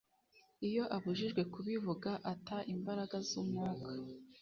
[0.67, 3.89] Iyo abujijwe kubivuga ata imbaraga z’Umwuka